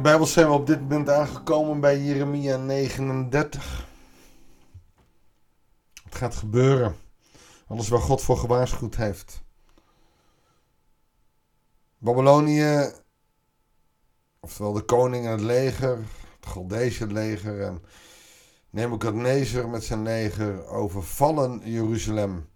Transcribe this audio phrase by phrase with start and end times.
[0.00, 3.86] de Bijbel zijn we op dit moment aangekomen bij Jeremia 39.
[6.04, 6.96] Het gaat gebeuren.
[7.66, 9.42] Alles waar God voor gewaarschuwd heeft.
[11.98, 12.92] Babylonië,
[14.40, 15.96] oftewel de koning en het leger,
[16.40, 17.82] het Goldese leger en
[18.70, 22.48] Nebuchadnezzar met zijn leger overvallen Jeruzalem.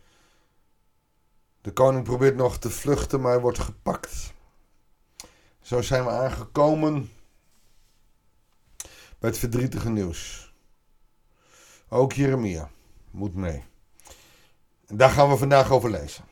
[1.61, 4.33] De koning probeert nog te vluchten, maar hij wordt gepakt.
[5.61, 7.11] Zo zijn we aangekomen
[9.24, 10.52] het verdrietige nieuws.
[11.88, 12.70] Ook Jeremia
[13.10, 13.62] moet mee.
[14.87, 16.24] En daar gaan we vandaag over lezen.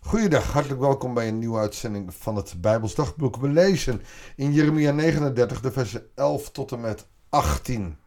[0.00, 3.36] Goeiedag, hartelijk welkom bij een nieuwe uitzending van het Bijbels Dagboek.
[3.36, 4.02] We lezen
[4.36, 7.98] in Jeremia 39 de versen 11 tot en met 18.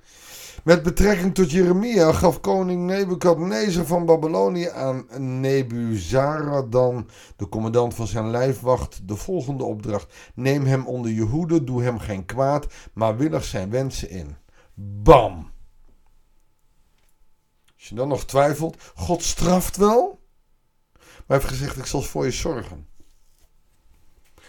[0.67, 5.05] Met betrekking tot Jeremia gaf koning Nebukadnezar van Babylonië aan
[5.39, 10.13] Nebuzaradan, de commandant van zijn lijfwacht, de volgende opdracht.
[10.35, 14.35] Neem hem onder je hoede, doe hem geen kwaad, maar willig zijn wensen in.
[14.73, 15.51] Bam!
[17.75, 20.19] Als je dan nog twijfelt, God straft wel,
[20.93, 22.87] maar hij heeft gezegd, ik zal voor je zorgen.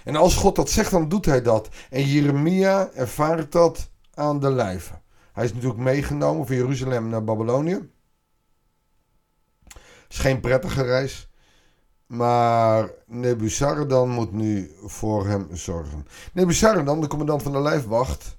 [0.05, 1.69] En als God dat zegt, dan doet hij dat.
[1.91, 5.06] En Jeremia ervaart dat aan de lijve.
[5.39, 7.91] Hij is natuurlijk meegenomen van Jeruzalem naar Babylonië.
[10.08, 11.30] Is geen prettige reis.
[12.06, 16.06] Maar Nebuzaradan moet nu voor hem zorgen.
[16.33, 18.39] Nebuzaradan, de commandant van de lijfwacht.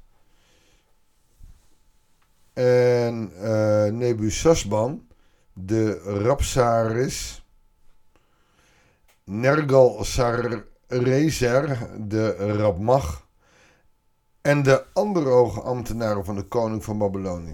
[2.54, 5.08] En uh, Nebuzasban,
[5.54, 7.46] de Rapsaris.
[9.24, 13.28] Nergal Sarezer, de Rabmach
[14.50, 17.54] en de andere hoge ambtenaren van de koning van Babylonië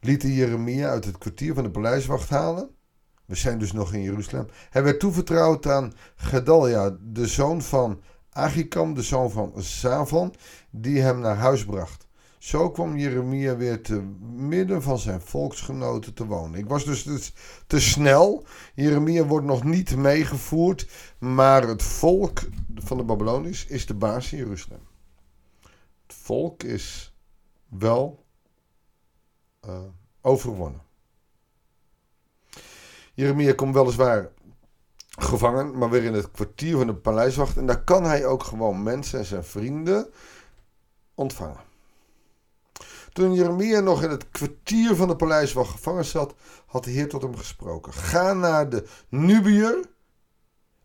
[0.00, 2.70] lieten Jeremia uit het kwartier van de paleiswacht halen.
[3.24, 4.48] We zijn dus nog in Jeruzalem.
[4.70, 10.34] Hij werd toevertrouwd aan Gedalia, de zoon van Agikam, de zoon van Savan,
[10.70, 12.06] die hem naar huis bracht.
[12.38, 14.02] Zo kwam Jeremia weer te
[14.34, 16.58] midden van zijn volksgenoten te wonen.
[16.58, 17.30] Ik was dus te,
[17.66, 18.44] te snel.
[18.74, 22.40] Jeremia wordt nog niet meegevoerd, maar het volk
[22.74, 24.90] van de Babyloniërs is de baas in Jeruzalem
[26.12, 27.14] volk is
[27.68, 28.24] wel
[29.66, 29.80] uh,
[30.20, 30.82] overwonnen.
[33.14, 34.30] Jeremia komt weliswaar
[35.08, 37.56] gevangen, maar weer in het kwartier van de paleiswacht.
[37.56, 40.10] En daar kan hij ook gewoon mensen en zijn vrienden
[41.14, 41.60] ontvangen.
[43.12, 46.34] Toen Jeremia nog in het kwartier van de paleiswacht gevangen zat,
[46.66, 47.92] had de Heer tot hem gesproken.
[47.92, 49.90] Ga naar de Nubiër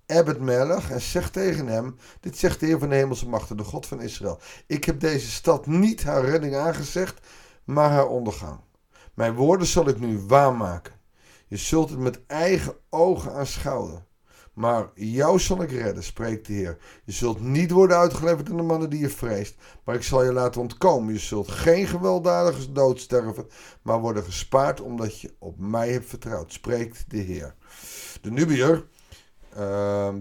[0.07, 3.63] Ebed Melech en zegt tegen hem: Dit zegt de Heer van de Hemelse Machten, de
[3.63, 4.39] God van Israël.
[4.67, 7.27] Ik heb deze stad niet haar redding aangezegd,
[7.63, 8.59] maar haar ondergang.
[9.13, 10.93] Mijn woorden zal ik nu waarmaken.
[11.47, 14.05] Je zult het met eigen ogen aanschouwen.
[14.53, 16.77] Maar jou zal ik redden, spreekt de Heer.
[17.03, 20.33] Je zult niet worden uitgeleverd aan de mannen die je vreest, maar ik zal je
[20.33, 21.13] laten ontkomen.
[21.13, 23.47] Je zult geen gewelddadige dood sterven,
[23.81, 27.55] maar worden gespaard omdat je op mij hebt vertrouwd, spreekt de Heer.
[28.21, 28.87] De Nubiër
[29.57, 30.15] Ehm,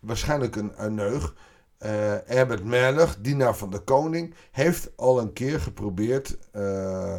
[0.00, 1.34] waarschijnlijk een, een neug.
[1.82, 1.90] Uh,
[2.24, 7.16] Herbert Merlich, dienaar van de koning, heeft al een keer geprobeerd uh,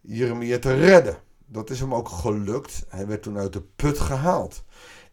[0.00, 1.16] Jeremia te redden.
[1.46, 2.84] Dat is hem ook gelukt.
[2.88, 4.64] Hij werd toen uit de put gehaald.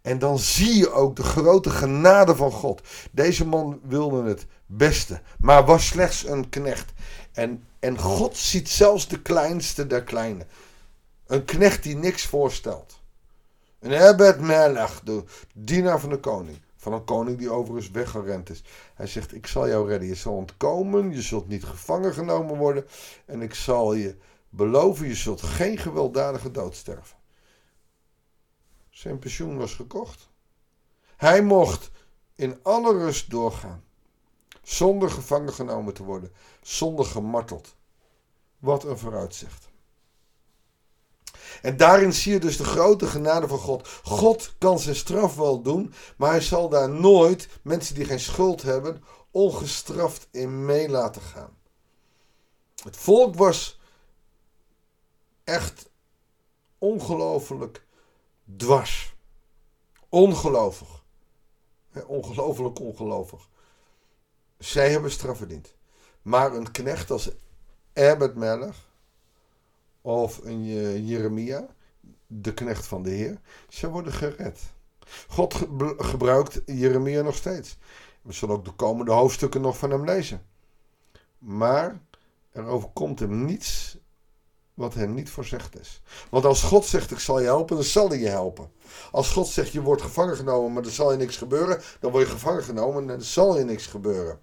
[0.01, 2.81] En dan zie je ook de grote genade van God.
[3.11, 6.93] Deze man wilde het beste, maar was slechts een knecht.
[7.31, 10.45] En, en God ziet zelfs de kleinste der kleine.
[11.27, 12.98] Een knecht die niks voorstelt.
[13.79, 15.23] En Herbert Melech, de
[15.53, 16.57] dienaar van de koning.
[16.75, 18.63] Van een koning die overigens weggerend is.
[18.93, 20.07] Hij zegt, ik zal jou redden.
[20.07, 22.87] Je zal ontkomen, je zult niet gevangen genomen worden.
[23.25, 24.17] En ik zal je
[24.49, 27.17] beloven, je zult geen gewelddadige dood sterven.
[28.89, 30.29] Zijn pensioen was gekocht.
[31.15, 31.91] Hij mocht
[32.35, 33.83] in alle rust doorgaan.
[34.63, 36.31] Zonder gevangen genomen te worden.
[36.61, 37.75] Zonder gemarteld.
[38.57, 39.68] Wat een vooruitzicht.
[41.61, 43.87] En daarin zie je dus de grote genade van God.
[44.03, 48.61] God kan zijn straf wel doen, maar hij zal daar nooit mensen die geen schuld
[48.61, 51.57] hebben ongestraft in mee laten gaan.
[52.83, 53.79] Het volk was
[55.43, 55.89] echt
[56.77, 57.85] ongelooflijk
[58.57, 59.15] dwars.
[60.09, 61.03] Ongelovig.
[62.07, 63.49] Ongelooflijk ongelovig.
[64.57, 65.73] Zij hebben straf verdiend.
[66.21, 67.29] Maar een knecht als
[67.93, 68.88] Herbert Melch
[70.01, 71.67] of Jeremia,
[72.27, 74.59] de knecht van de Heer, ze worden gered.
[75.27, 75.55] God
[75.97, 77.77] gebruikt Jeremia nog steeds.
[78.21, 80.41] We zullen ook de komende hoofdstukken nog van hem lezen.
[81.37, 82.01] Maar
[82.51, 83.97] er overkomt hem niets
[84.73, 86.01] wat hem niet voorzegd is.
[86.29, 88.71] Want als God zegt ik zal je helpen, dan zal hij je helpen.
[89.11, 92.25] Als God zegt je wordt gevangen genomen, maar er zal je niks gebeuren, dan word
[92.25, 94.39] je gevangen genomen en dan zal je niks gebeuren.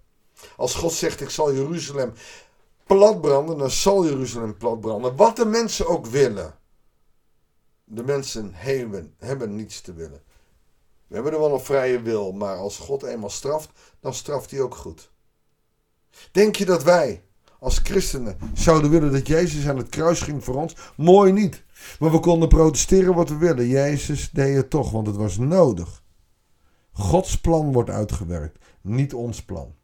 [0.56, 2.12] Als God zegt: Ik zal Jeruzalem
[2.86, 5.16] platbranden, dan zal Jeruzalem platbranden.
[5.16, 6.54] Wat de mensen ook willen.
[7.84, 10.22] De mensen hebben, hebben niets te willen.
[11.06, 14.60] We hebben er wel een vrije wil, maar als God eenmaal straft, dan straft hij
[14.60, 15.10] ook goed.
[16.32, 17.24] Denk je dat wij
[17.58, 20.76] als christenen zouden willen dat Jezus aan het kruis ging voor ons?
[20.96, 21.64] Mooi niet.
[21.98, 23.68] Maar we konden protesteren wat we willen.
[23.68, 26.02] Jezus deed het toch, want het was nodig.
[26.92, 29.74] Gods plan wordt uitgewerkt, niet ons plan.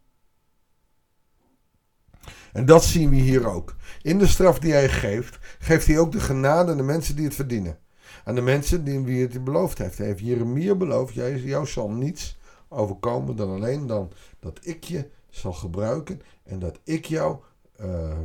[2.53, 3.75] En dat zien we hier ook.
[4.03, 7.25] In de straf die hij geeft, geeft hij ook de genade aan de mensen die
[7.25, 7.79] het verdienen.
[8.25, 9.99] Aan de mensen die wie het beloofd heeft.
[9.99, 12.39] Hij heeft Jeremia beloofd, jou zal niets
[12.69, 17.37] overkomen dan alleen dan dat ik je zal gebruiken en dat ik jou
[17.81, 18.19] uh,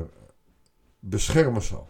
[0.99, 1.89] beschermen zal.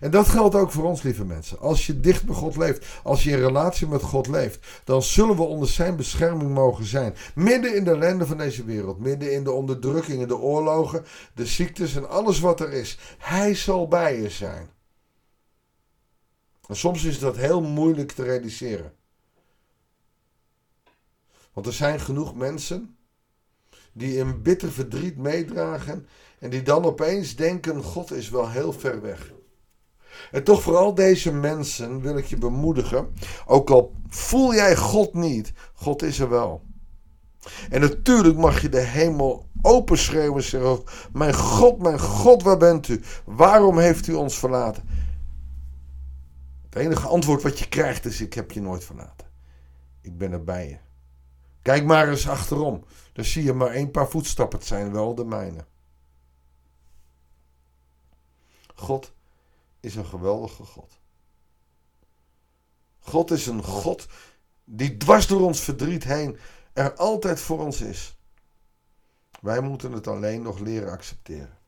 [0.00, 1.58] En dat geldt ook voor ons, lieve mensen.
[1.58, 5.36] Als je dicht bij God leeft, als je in relatie met God leeft, dan zullen
[5.36, 7.14] we onder zijn bescherming mogen zijn.
[7.34, 11.04] Midden in de ellende van deze wereld, midden in de onderdrukkingen, de oorlogen,
[11.34, 12.98] de ziektes en alles wat er is.
[13.18, 14.68] Hij zal bij je zijn.
[16.66, 18.92] En soms is dat heel moeilijk te realiseren.
[21.52, 22.96] Want er zijn genoeg mensen
[23.92, 26.08] die een bitter verdriet meedragen
[26.38, 29.32] en die dan opeens denken: God is wel heel ver weg.
[30.30, 33.14] En toch vooral deze mensen wil ik je bemoedigen.
[33.46, 36.62] Ook al voel jij God niet, God is er wel.
[37.70, 40.82] En natuurlijk mag je de hemel openschreeuwen en zeggen:
[41.12, 43.02] Mijn God, mijn God, waar bent u?
[43.24, 44.88] Waarom heeft u ons verlaten?
[46.64, 49.26] Het enige antwoord wat je krijgt is: Ik heb je nooit verlaten.
[50.00, 50.78] Ik ben er bij je.
[51.62, 52.84] Kijk maar eens achterom.
[53.12, 54.58] Dan zie je maar een paar voetstappen.
[54.58, 55.64] Het zijn wel de mijne.
[58.74, 59.12] God
[59.80, 60.98] is een geweldige God.
[62.98, 64.06] God is een God
[64.64, 66.38] die dwars door ons verdriet heen
[66.72, 68.16] er altijd voor ons is.
[69.40, 71.58] Wij moeten het alleen nog leren accepteren.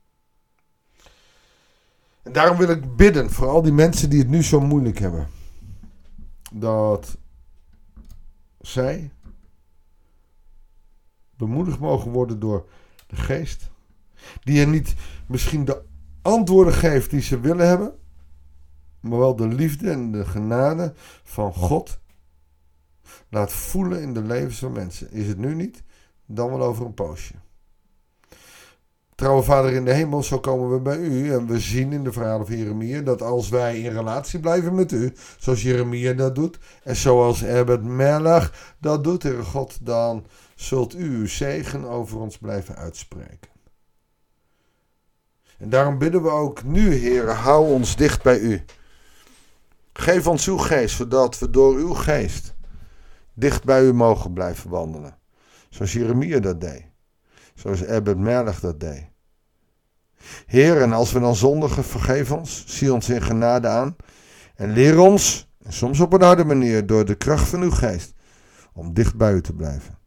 [2.22, 5.28] En daarom wil ik bidden voor al die mensen die het nu zo moeilijk hebben.
[6.52, 7.16] Dat
[8.60, 9.10] zij
[11.36, 12.68] bemoedigd mogen worden door
[13.06, 13.70] de geest.
[14.42, 14.94] Die er niet
[15.26, 15.82] misschien de
[16.22, 17.94] antwoorden geeft die ze willen hebben
[19.00, 21.98] maar wel de liefde en de genade van God
[23.28, 25.10] laat voelen in de levens van mensen.
[25.10, 25.82] Is het nu niet,
[26.26, 27.34] dan wel over een poosje.
[29.14, 31.32] Trouwe Vader in de hemel, zo komen we bij u.
[31.32, 34.92] En we zien in de verhalen van Jeremia dat als wij in relatie blijven met
[34.92, 40.94] u, zoals Jeremia dat doet, en zoals Herbert Melach dat doet, Heer God, dan zult
[40.94, 43.49] u uw zegen over ons blijven uitspreken.
[45.60, 48.64] En daarom bidden we ook nu, Heer, hou ons dicht bij u.
[49.92, 52.54] Geef ons uw geest, zodat we door uw geest
[53.34, 55.18] dicht bij u mogen blijven wandelen.
[55.68, 56.84] Zoals Jeremia dat deed.
[57.54, 59.08] Zoals Ebed Merlig dat deed.
[60.46, 62.64] Heer, en als we dan zondigen, vergeef ons.
[62.66, 63.96] Zie ons in genade aan.
[64.54, 68.14] En leer ons, soms op een harde manier, door de kracht van uw geest,
[68.72, 69.99] om dicht bij u te blijven.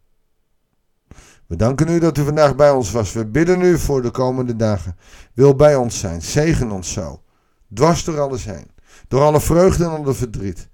[1.54, 3.14] We danken u dat u vandaag bij ons was.
[3.14, 4.98] We bidden u voor de komende dagen.
[5.34, 6.22] Wil bij ons zijn.
[6.22, 7.22] Zegen ons zo.
[7.74, 8.72] Dwars door alles heen.
[9.08, 10.70] Door alle vreugde en alle verdriet.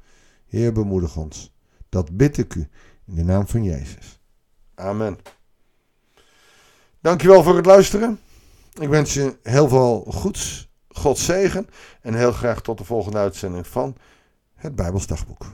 [0.48, 1.54] Heer, bemoedig ons.
[1.90, 2.68] Dat bid ik u
[3.06, 4.22] in de naam van Jezus.
[4.76, 5.18] Amen.
[7.02, 8.20] Dankjewel voor het luisteren.
[8.80, 11.68] Ik wens je heel veel goeds, God zegen
[12.02, 13.96] en heel graag tot de volgende uitzending van
[14.56, 15.46] het Bijbelsdagboek.